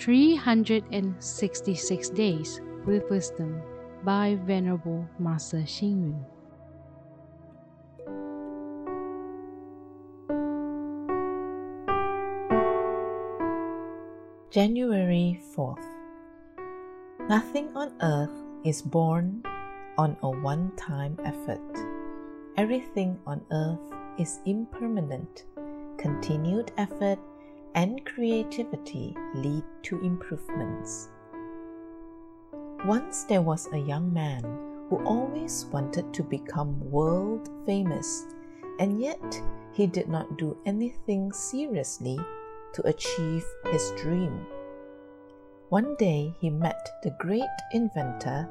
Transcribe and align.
366 0.00 2.08
Days 2.16 2.60
with 2.86 3.04
Wisdom 3.10 3.60
by 4.02 4.38
Venerable 4.46 5.06
Master 5.18 5.58
Xing 5.58 6.00
Yun. 6.00 6.24
January 14.50 15.38
4th. 15.54 15.84
Nothing 17.28 17.68
on 17.76 17.92
earth 18.00 18.32
is 18.64 18.80
born 18.80 19.42
on 19.98 20.16
a 20.22 20.30
one 20.30 20.72
time 20.78 21.18
effort. 21.26 21.60
Everything 22.56 23.18
on 23.26 23.42
earth 23.52 23.92
is 24.18 24.40
impermanent. 24.46 25.44
Continued 25.98 26.72
effort 26.78 27.18
and 27.74 28.04
creativity 28.04 29.16
lead 29.34 29.64
to 29.82 30.00
improvements. 30.04 31.08
Once 32.86 33.24
there 33.24 33.42
was 33.42 33.68
a 33.72 33.78
young 33.78 34.12
man 34.12 34.42
who 34.88 35.04
always 35.04 35.66
wanted 35.66 36.12
to 36.12 36.22
become 36.22 36.90
world 36.90 37.48
famous, 37.66 38.26
and 38.78 39.00
yet 39.00 39.42
he 39.72 39.86
did 39.86 40.08
not 40.08 40.38
do 40.38 40.56
anything 40.66 41.30
seriously 41.32 42.18
to 42.72 42.86
achieve 42.86 43.44
his 43.66 43.92
dream. 43.96 44.46
One 45.68 45.94
day 45.96 46.34
he 46.40 46.50
met 46.50 46.88
the 47.02 47.14
great 47.20 47.56
inventor 47.72 48.48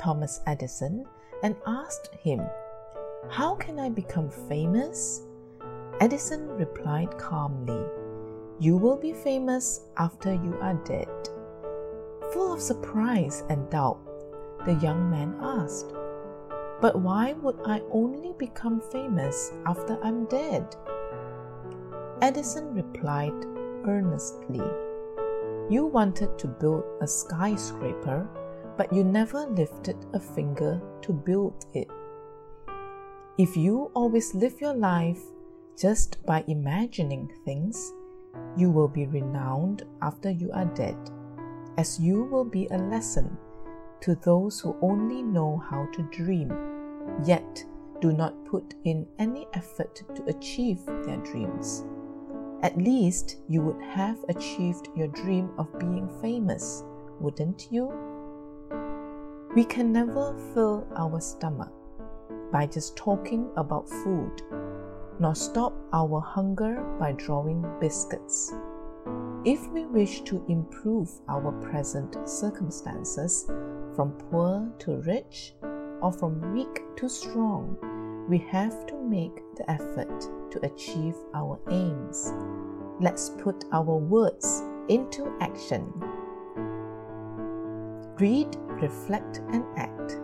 Thomas 0.00 0.40
Edison 0.46 1.06
and 1.42 1.54
asked 1.66 2.10
him, 2.20 2.40
How 3.30 3.54
can 3.54 3.78
I 3.78 3.88
become 3.90 4.30
famous? 4.30 5.22
Edison 6.00 6.48
replied 6.48 7.16
calmly, 7.18 7.84
You 8.60 8.76
will 8.76 8.96
be 8.96 9.12
famous 9.12 9.82
after 9.98 10.34
you 10.34 10.58
are 10.60 10.74
dead. 10.84 11.06
Full 12.32 12.52
of 12.52 12.60
surprise 12.60 13.44
and 13.48 13.70
doubt, 13.70 14.00
the 14.66 14.74
young 14.74 15.08
man 15.08 15.36
asked, 15.40 15.92
But 16.80 17.00
why 17.00 17.34
would 17.34 17.60
I 17.64 17.82
only 17.92 18.34
become 18.36 18.80
famous 18.80 19.52
after 19.64 19.96
I'm 20.02 20.24
dead? 20.24 20.74
Edison 22.20 22.74
replied 22.74 23.44
earnestly, 23.86 24.66
You 25.70 25.86
wanted 25.86 26.36
to 26.40 26.48
build 26.48 26.82
a 27.00 27.06
skyscraper, 27.06 28.28
but 28.76 28.92
you 28.92 29.04
never 29.04 29.46
lifted 29.46 30.04
a 30.14 30.18
finger 30.18 30.82
to 31.02 31.12
build 31.12 31.64
it. 31.74 31.88
If 33.38 33.56
you 33.56 33.92
always 33.94 34.34
live 34.34 34.60
your 34.60 34.74
life 34.74 35.22
just 35.76 36.26
by 36.26 36.42
imagining 36.48 37.30
things, 37.44 37.92
you 38.56 38.70
will 38.70 38.88
be 38.88 39.06
renowned 39.06 39.84
after 40.02 40.30
you 40.30 40.50
are 40.52 40.64
dead, 40.66 40.96
as 41.76 42.00
you 42.00 42.24
will 42.24 42.44
be 42.44 42.66
a 42.70 42.78
lesson 42.78 43.36
to 44.00 44.14
those 44.16 44.60
who 44.60 44.76
only 44.80 45.22
know 45.22 45.62
how 45.70 45.86
to 45.92 46.02
dream, 46.10 46.52
yet 47.24 47.64
do 48.00 48.12
not 48.12 48.44
put 48.44 48.74
in 48.84 49.06
any 49.18 49.46
effort 49.54 50.02
to 50.14 50.24
achieve 50.26 50.84
their 50.86 51.16
dreams. 51.18 51.84
At 52.62 52.76
least 52.76 53.36
you 53.48 53.62
would 53.62 53.82
have 53.82 54.18
achieved 54.28 54.88
your 54.96 55.08
dream 55.08 55.50
of 55.58 55.78
being 55.78 56.08
famous, 56.20 56.84
wouldn't 57.20 57.68
you? 57.70 57.92
We 59.54 59.64
can 59.64 59.92
never 59.92 60.36
fill 60.54 60.86
our 60.96 61.20
stomach 61.20 61.72
by 62.52 62.66
just 62.66 62.96
talking 62.96 63.48
about 63.56 63.88
food 63.88 64.42
nor 65.20 65.34
stop 65.34 65.74
our 65.92 66.20
hunger 66.20 66.82
by 66.98 67.12
drawing 67.12 67.64
biscuits. 67.80 68.52
If 69.44 69.66
we 69.68 69.86
wish 69.86 70.22
to 70.22 70.44
improve 70.48 71.08
our 71.28 71.52
present 71.70 72.16
circumstances 72.28 73.46
from 73.94 74.12
poor 74.30 74.70
to 74.80 74.96
rich 75.02 75.54
or 76.00 76.12
from 76.12 76.52
weak 76.54 76.82
to 76.96 77.08
strong, 77.08 77.76
we 78.28 78.38
have 78.38 78.86
to 78.86 78.94
make 78.96 79.42
the 79.56 79.70
effort 79.70 80.28
to 80.50 80.64
achieve 80.64 81.16
our 81.34 81.58
aims. 81.70 82.32
Let's 83.00 83.30
put 83.30 83.64
our 83.72 83.96
words 83.96 84.62
into 84.88 85.32
action. 85.40 85.92
Read, 88.18 88.56
reflect, 88.82 89.38
and 89.52 89.64
act. 89.76 90.18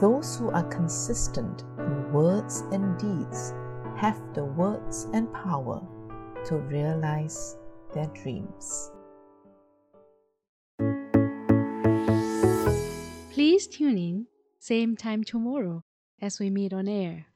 Those 0.00 0.36
who 0.36 0.50
are 0.50 0.64
consistent 0.64 1.64
in 1.78 2.12
words 2.12 2.62
and 2.72 2.96
deeds 2.96 3.52
have 4.00 4.18
the 4.32 4.42
words 4.42 5.06
and 5.12 5.30
power 5.34 5.86
to 6.42 6.56
realize 6.56 7.58
their 7.92 8.06
dreams. 8.14 8.90
Please 13.30 13.66
tune 13.66 13.98
in, 13.98 14.26
same 14.58 14.96
time 14.96 15.22
tomorrow 15.22 15.84
as 16.18 16.40
we 16.40 16.48
meet 16.48 16.72
on 16.72 16.88
air. 16.88 17.26